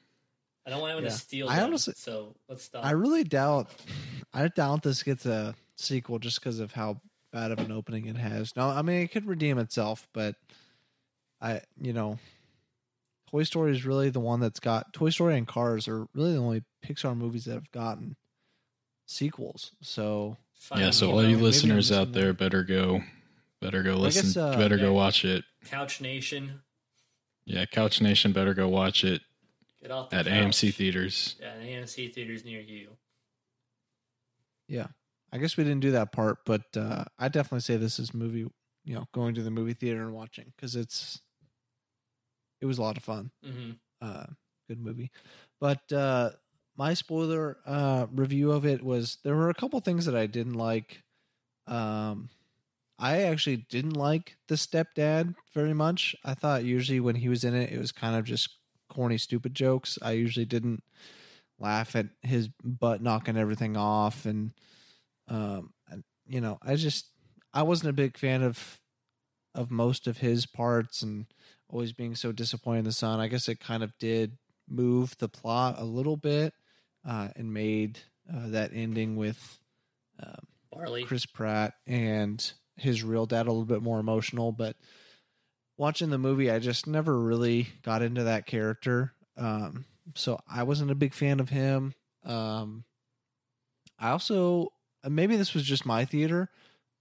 [0.66, 1.10] I don't want anyone Yeah.
[1.12, 1.50] to steal.
[1.50, 2.84] I them, honestly- so let's stop.
[2.86, 3.70] I really doubt.
[4.34, 7.02] I doubt this gets a sequel just because of how
[7.32, 8.56] bad of an opening it has.
[8.56, 10.36] No, I mean it could redeem itself, but
[11.42, 12.18] I, you know,
[13.30, 16.40] Toy Story is really the one that's got Toy Story and Cars are really the
[16.40, 18.16] only Pixar movies that have gotten
[19.06, 19.72] sequels.
[19.82, 23.04] So Fine, yeah, so you all know, you listeners out missing there better go,
[23.62, 25.44] better go I guess, listen, uh, better go watch it.
[25.66, 26.62] Couch Nation,
[27.46, 29.22] Yeah, Couch Nation better go watch it
[29.86, 30.34] get off the at couch.
[30.34, 31.36] AMC theaters.
[31.40, 32.90] Yeah, AMC theaters near you.
[34.68, 34.88] yeah,
[35.32, 38.48] I guess we didn't do that part, but uh, I definitely say this is movie.
[38.84, 41.20] You know, going to the movie theater and watching because it's
[42.62, 43.32] it was a lot of fun.
[43.44, 43.72] hmm
[44.02, 44.26] uh,
[44.68, 45.12] good movie.
[45.60, 46.32] But uh,
[46.78, 50.54] my spoiler uh, review of it was there were a couple things that I didn't
[50.54, 51.04] like.
[51.68, 52.30] Um,
[53.00, 56.16] I actually didn't like the stepdad very much.
[56.24, 58.50] I thought usually when he was in it, it was kind of just
[58.90, 59.98] corny, stupid jokes.
[60.02, 60.84] I usually didn't
[61.60, 64.52] laugh at his butt knocking everything off, and
[65.28, 65.74] um,
[66.28, 67.08] you know, I just
[67.54, 68.80] I wasn't a big fan of
[69.54, 71.26] of most of his parts, and
[71.70, 73.20] always being so disappointed in the son.
[73.20, 76.54] I guess it kind of did move the plot a little bit
[77.08, 78.00] uh, and made
[78.32, 79.60] uh, that ending with
[80.22, 81.04] um, Barley.
[81.04, 84.52] Chris Pratt and his real dad a little bit more emotional.
[84.52, 84.76] But
[85.78, 89.14] watching the movie, I just never really got into that character.
[89.38, 89.86] Um,
[90.16, 91.94] so I wasn't a big fan of him.
[92.24, 92.86] Um,
[94.00, 94.70] I also,
[95.04, 96.50] uh, maybe this was just my theater,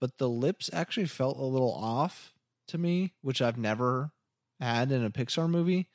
[0.00, 2.32] but the lips actually felt a little off
[2.68, 4.12] to me, which I've never
[4.60, 5.88] had in a Pixar movie.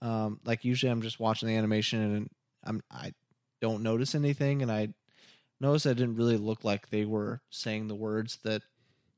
[0.00, 2.30] Um, like usually I'm just watching the animation and
[2.64, 3.12] I'm I
[3.60, 4.88] don't notice anything, and I
[5.60, 8.62] noticed I didn't really look like they were saying the words that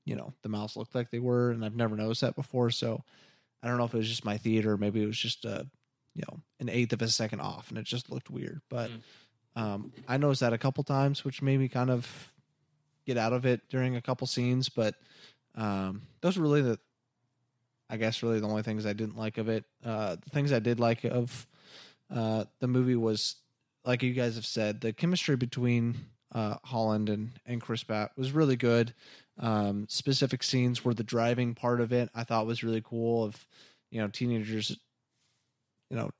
[0.04, 2.70] you know the mouse looked like they were, and I've never noticed that before.
[2.70, 3.02] So
[3.62, 5.66] I don't know if it was just my theater, maybe it was just a
[6.14, 8.60] you know an eighth of a second off, and it just looked weird.
[8.68, 9.02] But Mm.
[9.62, 12.32] um, I noticed that a couple times, which made me kind of
[13.06, 14.68] get out of it during a couple scenes.
[14.68, 14.94] But
[15.54, 16.78] um, those were really the
[17.88, 19.64] I guess really the only things I didn't like of it.
[19.84, 21.46] Uh, the things I did like of
[22.08, 23.36] uh, the movie was,
[23.84, 25.96] like you guys have said, the chemistry between
[26.32, 28.94] uh, Holland and and Chris Pratt was really good.
[29.42, 33.24] Um, specific scenes where the driving part of it I thought was really cool.
[33.24, 33.46] Of
[33.90, 34.76] you know teenagers,
[35.90, 36.10] you know,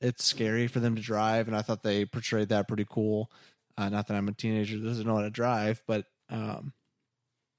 [0.00, 3.30] it's scary for them to drive, and I thought they portrayed that pretty cool.
[3.76, 6.72] Uh, not that I'm a teenager that doesn't know how to drive, but um,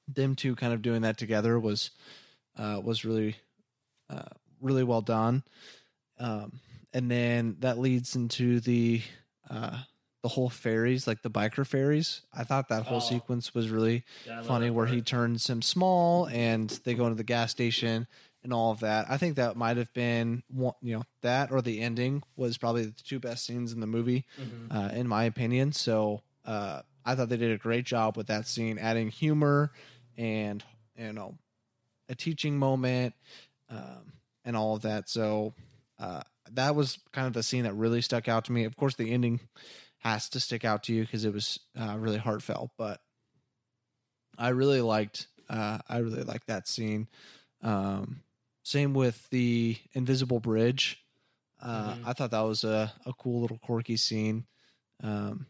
[0.07, 1.91] them two kind of doing that together was
[2.57, 3.35] uh, was really
[4.09, 4.29] uh,
[4.61, 5.43] really well done.
[6.19, 6.59] Um,
[6.93, 9.01] and then that leads into the
[9.49, 9.79] uh,
[10.25, 12.21] the whole fairies, like the biker fairies.
[12.33, 12.99] I thought that whole Oh.
[12.99, 17.23] sequence was really Yeah, funny, where he turns him small and they go into the
[17.23, 18.07] gas station
[18.43, 19.05] and all of that.
[19.07, 22.85] I think that might have been one, you know, that or the ending was probably
[22.85, 24.75] the two best scenes in the movie Mhm.
[24.75, 25.73] uh, in my opinion.
[25.73, 29.73] So uh, I thought they did a great job with that scene, adding humor
[30.17, 30.63] and
[30.97, 31.37] you know
[32.09, 33.13] a teaching moment
[33.69, 34.11] um,
[34.43, 35.07] and all of that.
[35.07, 35.53] So
[35.99, 38.63] uh, that was kind of the scene that really stuck out to me.
[38.63, 39.39] Of course, the ending
[40.05, 43.01] has to stick out to you because it was uh, really heartfelt, but
[44.37, 47.07] I really liked uh, I really liked that scene.
[47.61, 48.23] Um,
[48.63, 51.03] same with the invisible bridge.
[51.61, 52.03] Uh, Mhm.
[52.03, 54.47] I thought that was a, a cool little quirky scene
[55.03, 55.47] um,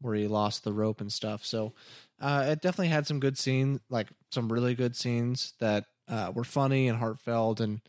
[0.00, 1.44] where he lost the rope and stuff.
[1.44, 1.74] So
[2.20, 6.44] uh, it definitely had some good scenes, like some really good scenes that uh, were
[6.44, 7.80] funny and heartfelt and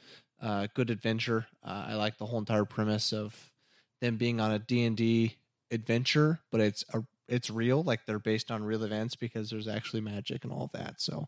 [0.41, 1.47] uh, good adventure.
[1.63, 3.51] Uh, I like the whole entire premise of
[4.01, 5.37] them being on a D and D
[5.71, 10.01] adventure, but it's a it's real, like they're based on real events because there's actually
[10.01, 10.99] magic and all that.
[10.99, 11.27] So,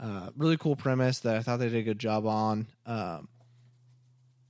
[0.00, 2.66] uh, really cool premise that I thought they did a good job on.
[2.86, 3.28] Um,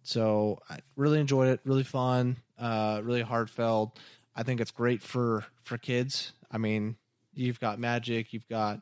[0.04, 1.60] so I really enjoyed it.
[1.64, 2.36] Really fun.
[2.58, 3.98] Uh, really heartfelt.
[4.36, 6.32] I think it's great for for kids.
[6.50, 6.96] I mean,
[7.34, 8.32] you've got magic.
[8.32, 8.80] You've got,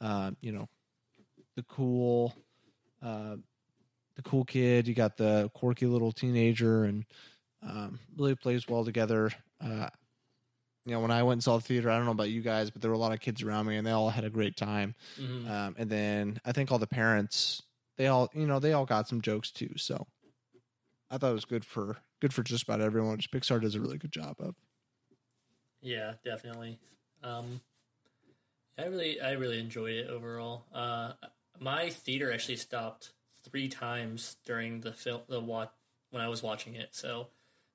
[0.00, 0.68] uh, you know,
[1.56, 2.34] the cool,
[3.02, 3.36] uh,
[4.16, 4.88] the cool kid.
[4.88, 7.04] You got the quirky little teenager, and
[7.62, 9.30] um, really plays well together.
[9.60, 9.88] Uh,
[10.86, 12.70] you know, when I went and saw the theater, I don't know about you guys,
[12.70, 14.56] but there were a lot of kids around me, and they all had a great
[14.56, 14.94] time.
[15.18, 15.48] Mhm.
[15.48, 17.62] Um, and then I think all the parents,
[17.96, 19.74] they all, you know, they all got some jokes too.
[19.76, 20.06] So
[21.10, 23.80] I thought it was good for good for just about everyone, which Pixar does a
[23.80, 24.54] really good job of.
[25.82, 26.78] Yeah, definitely.
[27.22, 27.60] Um,
[28.78, 30.64] I really, I really enjoyed it overall.
[30.72, 31.12] Uh,
[31.58, 33.12] my theater actually stopped
[33.44, 35.70] three times during the film, the watch
[36.10, 37.28] when I was watching it, so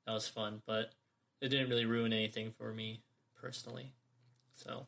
[0.06, 0.62] that was fun.
[0.66, 0.92] But
[1.42, 3.02] it didn't really ruin anything for me
[3.40, 3.92] personally.
[4.54, 4.88] So,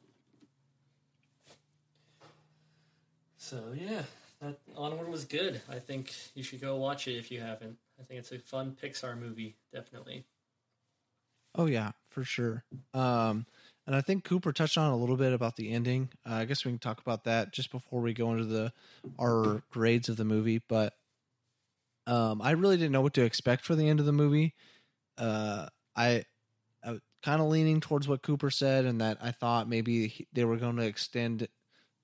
[3.38, 4.04] so yeah,
[4.42, 5.62] that Onward was good.
[5.70, 7.78] I think you should go watch it if you haven't.
[8.00, 10.26] I think it's a fun Pixar movie, definitely.
[11.56, 12.64] Oh yeah, for sure.
[12.94, 13.46] Um,
[13.88, 16.10] and I think Cooper touched on a little bit about the ending.
[16.30, 18.72] Uh, I guess we can talk about that just before we go into the
[19.18, 20.62] our grades of the movie.
[20.68, 20.94] But
[22.06, 24.54] um, I really didn't know what to expect for the end of the movie.
[25.18, 26.26] Uh, I,
[26.84, 30.46] I kind of leaning towards what Cooper said, and that I thought maybe he- they
[30.46, 31.48] were going to extend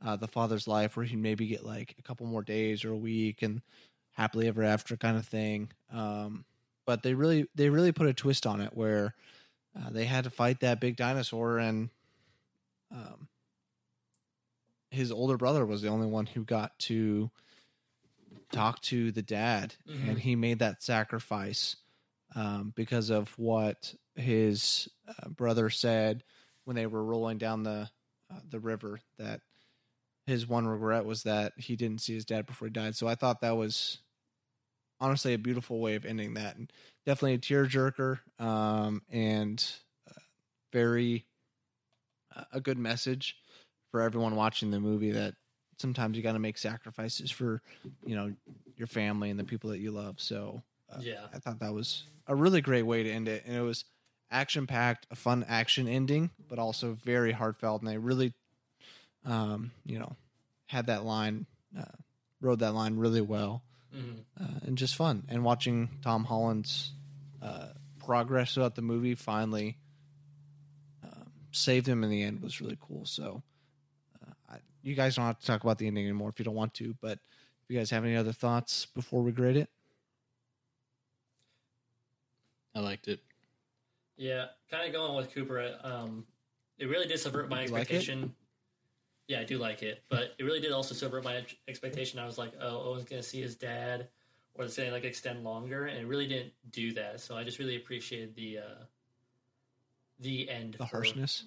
[0.04, 2.98] uh, the father's life, where he maybe get like a couple more days or a
[2.98, 3.62] week, and
[4.12, 5.72] happily ever after kind of thing.
[5.92, 6.46] Um,
[6.86, 9.16] but they really they really put a twist on it where
[9.80, 11.90] uh, they had to fight that big dinosaur, and
[12.92, 13.28] um,
[14.92, 17.32] his older brother was the only one who got to
[18.52, 20.10] talk to the dad, Mhm.
[20.10, 21.78] and he made that sacrifice
[22.36, 26.24] um, because of what his uh, brother said
[26.66, 27.90] when they were rolling down the
[28.32, 29.00] uh, the river.
[29.18, 29.42] That
[30.26, 32.96] his one regret was that he didn't see his dad before he died.
[32.96, 34.00] So I thought that was
[35.00, 36.72] honestly a beautiful way of ending that, and
[37.06, 39.64] definitely a tearjerker, um, and
[40.10, 40.22] uh,
[40.72, 41.26] very
[42.36, 43.38] uh, a good message
[43.92, 45.36] for everyone watching the movie that
[45.78, 47.62] sometimes you got to make sacrifices for
[48.06, 48.34] you know
[48.78, 50.20] your family and the people that you love.
[50.20, 51.28] So uh, Yeah.
[51.34, 53.86] I thought that was a really great way to end it, and it was
[54.32, 58.34] action packed, a fun action ending, but also very heartfelt, and they really,
[59.26, 60.16] um, you know,
[60.66, 61.46] had that line,
[61.78, 61.84] uh,
[62.42, 65.24] rode that line really well hmm uh, and just fun.
[65.30, 66.92] And watching Tom Holland's
[67.42, 67.68] uh,
[68.00, 69.78] progress throughout the movie finally
[71.04, 73.06] um, saved him in the end was really cool.
[73.06, 73.44] So,
[74.22, 76.56] uh, I, you guys don't have to talk about the ending anymore if you don't
[76.56, 76.96] want to.
[77.02, 77.20] But
[77.64, 79.70] if you guys have any other thoughts before we grade it,
[82.76, 83.20] I liked it.
[84.18, 85.76] Yeah, kind of going with Cooper.
[85.84, 86.26] Um,
[86.78, 88.34] it really did subvert my You like expectation.
[89.28, 92.20] yeah, I do like it, but it really did also subvert my expectation.
[92.20, 94.08] I was like, oh, Owen's gonna see his dad,
[94.56, 97.22] or it's gonna like extend longer, and it really didn't do that.
[97.22, 98.84] So I just really appreciated the uh,
[100.20, 101.46] the end, the for- harshness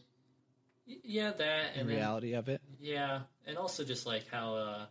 [0.86, 2.60] Yeah, that and and then, reality of it.
[2.80, 4.86] yeah, and also just like how uh,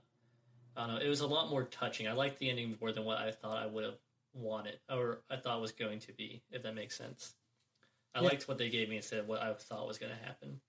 [0.77, 2.07] I don't know, it was a lot more touching.
[2.07, 3.95] I liked the ending more than what I thought I would have
[4.35, 7.33] wanted, or I thought was going to be, if that makes sense.
[8.13, 8.27] I Yeah.
[8.27, 10.61] liked what they gave me instead of what I thought was going to happen.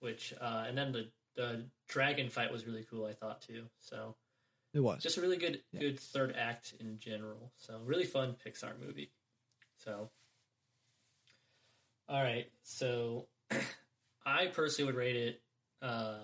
[0.00, 3.06] Which, uh, and then the the dragon fight was really cool.
[3.06, 3.66] I thought too.
[3.78, 4.16] So
[4.74, 5.02] It was.
[5.02, 5.80] just a really good Yeah.
[5.80, 7.52] good third act in general.
[7.56, 9.12] So really fun Pixar movie.
[9.76, 10.10] So
[12.08, 13.28] all right, so
[14.26, 15.42] I personally would rate it
[15.80, 16.18] uh,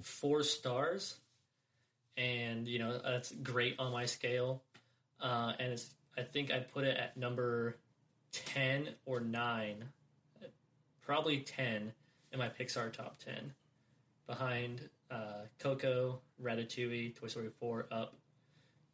[0.00, 1.14] four stars,
[2.16, 4.62] and you know that's great on my scale.
[5.20, 7.76] Uh, and it's I think I put it at number
[8.32, 9.84] ten or nine,
[11.00, 11.92] probably ten
[12.32, 13.52] in my Pixar top ten,
[14.26, 18.14] behind uh, Coco, Ratatouille, Toy Story four, Up,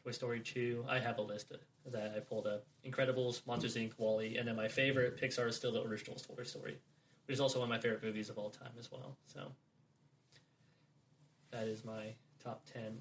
[0.04, 0.84] Toy Story two.
[0.88, 1.52] I have a list
[1.90, 5.72] that I pulled up: Incredibles, Monsters Inc., WALL-E, and then my favorite Pixar is still
[5.72, 6.78] the original Toy Story,
[7.26, 9.16] which is also one of my favorite movies of all time as well.
[9.26, 9.52] So
[11.50, 12.98] that is my top ten.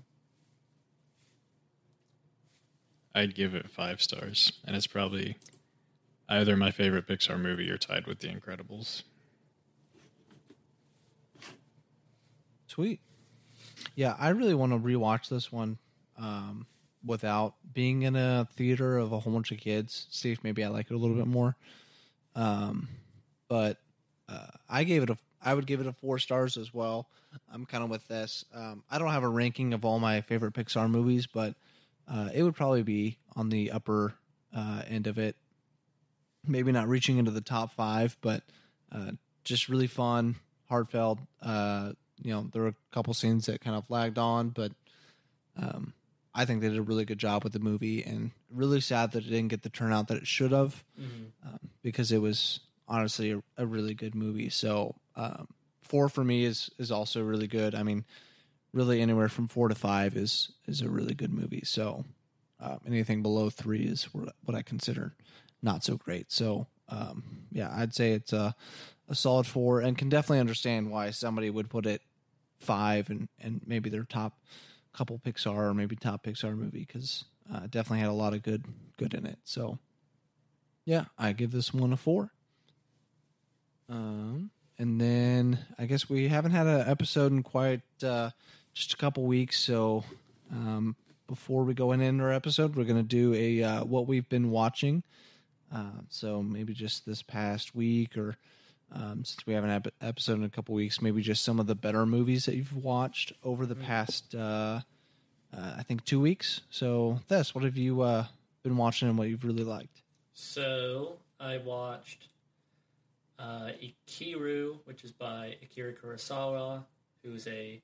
[3.18, 5.38] I'd give it five stars, and it's probably
[6.30, 9.02] either my favorite Pixar movie or tied with The Incredibles.
[12.68, 13.00] Sweet.
[13.96, 15.80] Yeah, I really want to rewatch this one
[16.20, 16.68] um,
[17.04, 20.06] without being in a theater of a whole bunch of kids.
[20.12, 21.56] See if maybe I like it a little bit more.
[22.36, 22.88] Um,
[23.48, 23.80] but
[24.30, 25.18] uh, I gave it a.
[25.42, 27.08] I would give it a four stars as well.
[27.52, 28.46] I'm kind of with this.
[28.54, 31.56] Um, I don't have a ranking of all my favorite Pixar movies, but
[32.08, 34.13] uh, it would probably be on the upper
[34.56, 35.36] uh, end of it.
[36.46, 38.43] Maybe not reaching into the top five, but
[38.91, 39.12] uh,
[39.43, 40.36] just really fun,
[40.70, 41.20] heartfelt.
[41.41, 41.91] Uh,
[42.22, 44.72] you know, there were a couple scenes that kind of lagged on, but
[45.58, 45.93] um,
[46.34, 49.26] I think they did a really good job with the movie, and really sad that
[49.26, 50.84] it didn't get the turnout that it should have,
[51.46, 54.50] um, because it was honestly a, a really good movie.
[54.50, 55.48] So um,
[55.82, 57.76] four for me is is also really good.
[57.76, 58.06] I mean,
[58.78, 61.63] really anywhere from four to five is is a really good movie.
[61.66, 62.06] So
[62.60, 65.16] um, anything below three is what I consider
[65.62, 66.32] not so great.
[66.32, 68.56] So um, yeah, I'd say it's a
[69.10, 72.02] a solid four, and can definitely understand why somebody would put it
[72.60, 74.40] five and and maybe their top
[74.94, 78.44] couple Pixar or maybe top Pixar movie because uh, it definitely had a lot of
[78.44, 78.66] good
[78.98, 79.40] good in it.
[79.44, 79.80] So
[80.86, 82.32] yeah, I give this one a four.
[83.90, 88.32] Um, and then I guess we haven't had an episode in quite uh,
[88.78, 89.60] just a couple weeks.
[89.60, 90.04] So
[90.52, 90.96] um,
[91.28, 95.04] before we go in our episode, we're gonna do a uh, what we've been watching.
[95.74, 98.38] Uh, so maybe just this past week, or
[98.92, 101.68] um, since we haven't had an episode in a couple weeks, maybe just some of
[101.68, 104.80] the better movies that you've watched over the past, uh,
[105.56, 106.62] uh, I think, two weeks.
[106.70, 108.28] So, Thess, what have you uh,
[108.63, 110.04] been watching and what you've really liked?
[110.34, 112.28] So I watched
[113.40, 113.72] uh,
[114.08, 116.84] Ikiru, which is by Akira Kurosawa,
[117.24, 117.82] who's a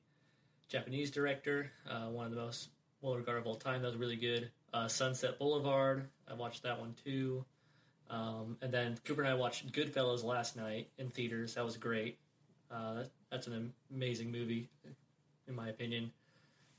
[0.74, 2.70] Japanese director, uh, one of the most
[3.02, 3.84] well regarded of all time.
[3.84, 4.50] That was really good.
[4.74, 7.46] Uh, Sunset Boulevard, I watched that one too.
[8.10, 11.54] Um, and then Cooper and I watched Goodfellas last night in theaters.
[11.54, 12.18] That was great.
[12.72, 14.68] Uh, that, that's an amazing movie,
[15.48, 16.12] in my opinion.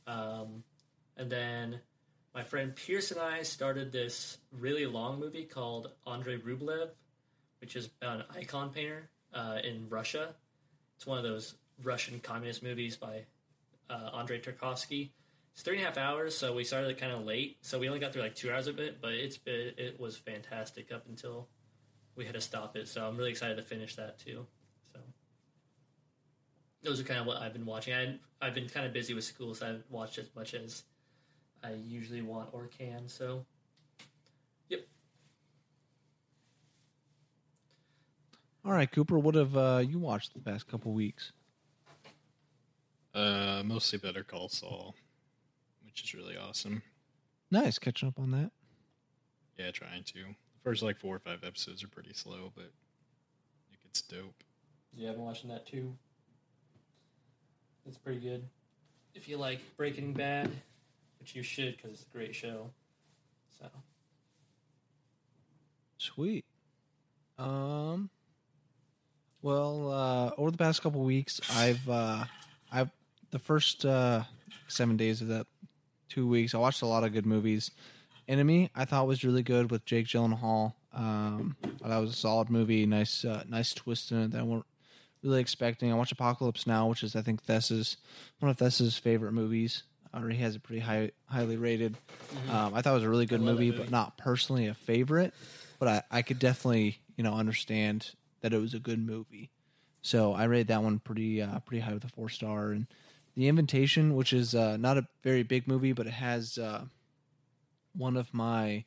[0.09, 0.65] Um,
[1.17, 1.79] and then
[2.35, 6.89] my friend Pierce and I started this really long movie called Andrei Rublev,
[7.61, 10.35] which is about an icon painter uh, in Russia.
[10.97, 11.55] It's one of those
[11.85, 13.25] Russian communist movies by
[13.91, 15.11] uh, Andrei Tarkovsky.
[15.53, 17.59] It's three and a half hours, so we started it kind of late.
[17.63, 20.17] So we only got through like two hours of it, but it's it, it was
[20.17, 21.49] fantastic up until
[22.17, 22.89] we had to stop it.
[22.89, 24.47] So I'm really excited to finish that too.
[24.93, 24.99] So
[26.83, 27.95] those are kind of what I've been watching.
[27.95, 30.83] I I've been kind of busy with school, so I haven't watched as much as
[31.63, 33.09] I usually want or can.
[33.09, 33.47] So,
[34.69, 34.81] yep.
[38.65, 41.33] All right, Cooper, what have uh, you watched the past couple weeks?
[43.15, 44.95] Uh, mostly Better Call Saul,
[45.85, 46.83] which is really awesome.
[47.51, 48.51] Nice catching up on that.
[49.57, 50.15] Yeah, trying to.
[50.15, 52.73] The first like four or five episodes are pretty slow, but
[53.73, 54.43] it gets dope.
[54.93, 55.95] Yeah, I've been watching that too.
[57.87, 58.49] It's pretty good.
[59.15, 60.51] If you like Breaking Bad,
[61.21, 62.71] which you should because it's a great show.
[63.61, 63.67] So,
[65.99, 66.45] Sweet.
[67.39, 68.11] Um.
[69.43, 72.44] Well, uh, over the past couple weeks, I've uh, I've
[73.35, 74.23] the first uh,
[74.69, 75.49] seven days of that
[76.09, 77.73] two weeks, I watched a lot of good movies.
[78.29, 80.75] Enemy, I thought was really good with Jake Gyllenhaal.
[80.93, 82.87] Um, that was a solid movie.
[82.87, 84.65] Nice, uh, nice twist in it that I weren't
[85.25, 85.91] really expecting.
[85.91, 87.97] I watched Apocalypse Now, which is I think Thess's
[88.39, 89.83] one of Thess's favorite movies.
[90.15, 91.97] Or he has it pretty high, highly rated.
[92.49, 93.83] Um, I thought it was a really good I love that movie, movie.
[93.83, 95.35] but not personally a favorite.
[95.81, 99.51] But I, I could definitely you know understand that it was a good movie.
[100.03, 102.71] So I rated that one pretty uh, pretty high with a four star.
[102.71, 102.87] And
[103.37, 106.85] The Invitation, which is uh, not a very big movie, but it has uh,
[107.97, 108.85] one of my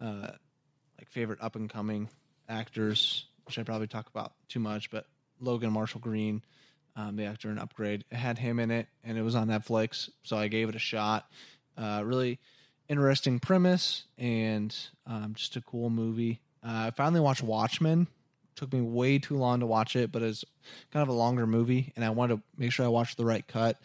[0.00, 0.30] uh,
[0.98, 2.08] like favorite up and coming
[2.48, 5.06] actors, which I probably talk about too much, but
[5.40, 6.42] Logan Marshall Green,
[6.96, 10.08] um, the actor in Upgrade, it had him in it, and it was on Netflix,
[10.22, 11.30] so I gave it a shot.
[11.76, 12.38] Uh, really
[12.88, 14.74] interesting premise and
[15.06, 16.40] um, just a cool movie.
[16.64, 18.06] Uh, I finally watched Watchmen.
[18.54, 20.44] Took me way too long to watch it, but it's
[20.92, 23.46] kind of a longer movie, and I wanted to make sure I watched the right
[23.46, 23.80] cut.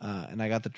[0.00, 0.72] Uh, and I got the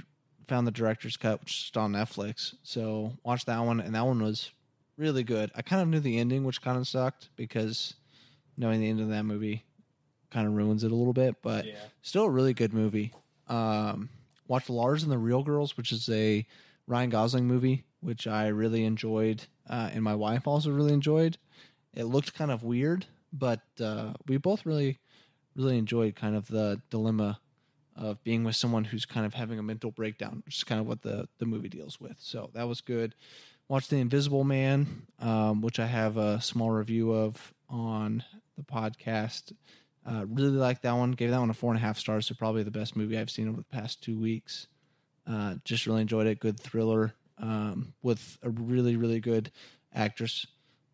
[0.48, 2.54] found the director's cut, which is on Netflix.
[2.64, 4.50] So watched that one, and that one was
[4.96, 5.50] really good.
[5.54, 7.94] I kind of knew the ending, which kind of sucked because
[8.56, 9.64] knowing the end of that movie
[10.30, 11.36] kind of ruins it a little bit.
[11.40, 11.74] But Yeah.
[12.02, 13.12] still a really good movie.
[13.46, 14.08] Um,
[14.48, 16.44] watched Lars and the Real Girls, which is a
[16.88, 21.38] Ryan Gosling movie, which I really enjoyed, uh, and my wife also really enjoyed.
[21.94, 24.98] It looked kind of weird, but uh, we both really
[25.56, 27.40] really enjoyed kind of the dilemma
[27.96, 30.86] of being with someone who's kind of having a mental breakdown, which is kind of
[30.86, 32.16] what the the movie deals with.
[32.18, 33.14] So that was good.
[33.68, 38.24] Watched The Invisible Man, um, which I have a small review of on
[38.56, 39.52] the podcast.
[40.04, 41.12] Uh, really liked that one.
[41.12, 42.26] Gave that one a four and a half stars.
[42.26, 44.66] So probably the best movie I've seen over the past two weeks.
[45.26, 46.40] Uh, just really enjoyed it.
[46.40, 49.50] Good thriller um, with a really really good
[49.94, 50.46] actress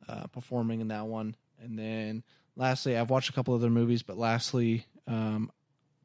[0.08, 1.36] uh, performing in that one.
[1.62, 2.22] And then
[2.56, 5.50] lastly, I've watched a couple other movies, but lastly, um,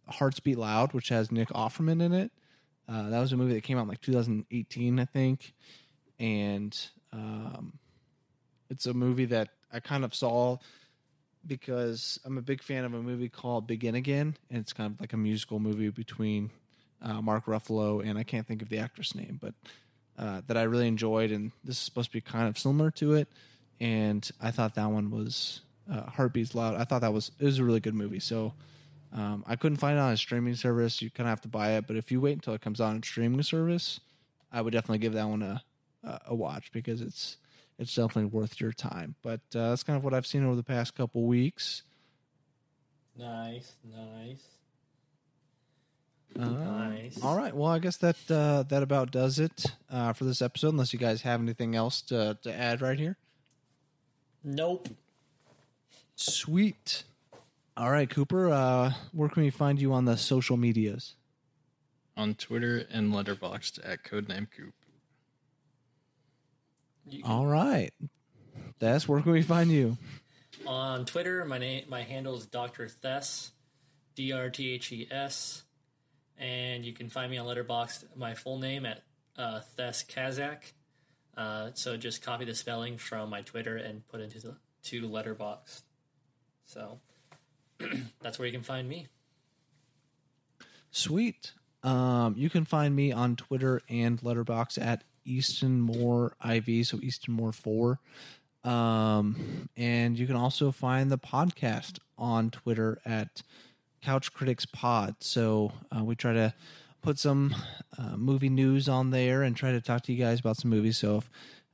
[0.08, 2.32] Hearts Beat Loud, which has Nick Offerman in it.
[2.88, 5.54] Uh, that was a movie that came out in like 2018, I think,
[6.20, 6.78] and
[7.14, 7.80] um,
[8.70, 10.58] it's a movie that I kind of saw
[11.46, 15.00] because I'm a big fan of a movie called Begin Again, and it's kind of
[15.00, 16.52] like a musical movie between
[17.02, 19.54] uh, Mark Ruffalo and I can't think of the actress name, but
[20.18, 23.14] uh, that I really enjoyed, and this is supposed to be kind of similar to
[23.14, 23.28] it,
[23.82, 25.60] and I thought that one was
[25.92, 26.76] uh, Hearts Beat Loud.
[26.76, 28.54] I thought that was it was a really good movie, so.
[29.14, 31.02] Um, I couldn't find it on a streaming service.
[31.02, 32.96] You kind of have to buy it, but if you wait until it comes on
[32.96, 34.00] a streaming service,
[34.54, 35.62] I would definitely give that one a
[36.28, 37.36] a watch because it's
[37.78, 39.16] it's definitely worth your time.
[39.22, 41.84] But uh, that's kind of what I've seen over the past couple weeks.
[43.18, 44.44] Nice, nice.
[46.40, 47.22] Uh, Nice.
[47.22, 47.54] All right.
[47.54, 50.70] Well, I guess that uh, that about does it uh, for this episode.
[50.70, 53.18] Unless you guys have anything else to to add right here.
[54.44, 54.90] Nope.
[56.16, 57.04] Sweet.
[57.78, 58.50] All right, Cooper.
[58.50, 61.16] Uh, where can we find you on the social medias?
[62.18, 64.74] On Twitter and Letterboxd at Codename Coop.
[67.08, 67.92] You All right.
[68.80, 69.98] That's where can we find you?
[70.68, 72.88] On Twitter, my name, my handle is Dr.
[72.88, 73.52] Thes,
[74.16, 75.64] D R T H E S,
[76.38, 78.16] and you can find me on Letterboxd.
[78.16, 79.02] My full name at
[79.38, 80.74] uh, Thes Kazak.
[81.36, 85.82] Uh, so just copy the spelling from my Twitter and put into the to Letterboxd.
[86.66, 87.00] So
[88.22, 89.08] that's where you can find me.
[90.92, 91.54] Sweet.
[91.84, 97.34] Um, you can find me on Twitter and Letterboxd at Easton Moore IV, so Easton
[97.34, 98.00] Moore four.
[98.64, 103.42] Um, and you can also find the podcast on Twitter at
[104.02, 105.16] Couch Critics Pod.
[105.20, 106.54] So uh, we try to
[107.02, 107.56] put some
[107.98, 110.98] uh, movie news on there and try to talk to you guys about some movies.
[110.98, 111.30] So if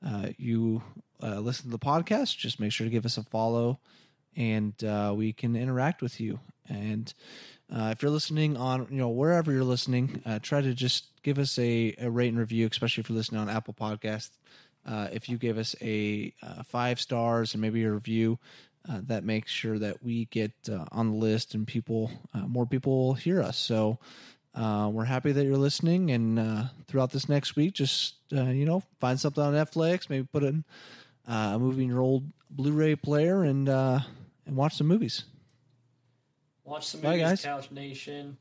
[0.06, 0.82] uh, you
[1.22, 3.80] uh, listen to the podcast, just make sure to give us a follow,
[4.36, 6.40] and uh, we can interact with you.
[6.70, 7.14] And
[7.74, 11.40] uh, if you're listening on, you know, wherever you're listening, uh, try to just give
[11.40, 14.32] us a, a rate and review, especially if you're listening on Apple Podcasts.
[14.90, 16.32] If you give us a
[16.66, 18.40] five stars and maybe a review,
[18.90, 22.66] uh, that makes sure that we get uh, on the list and people, uh, more
[22.66, 23.58] people hear us.
[23.58, 24.00] So
[24.58, 26.12] uh, we're happy that you're listening.
[26.12, 30.28] And uh, throughout this next week, just uh, you know, find something on Netflix, maybe
[30.32, 30.64] put in
[31.28, 34.00] uh, a movie in your old Blu-ray player and uh,
[34.46, 35.26] and watch some movies.
[36.64, 37.42] Watch some Bye, movies, guys.
[37.44, 38.38] Couch Nation.